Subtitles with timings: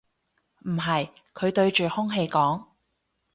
[0.63, 2.65] 唔係，佢對住空氣講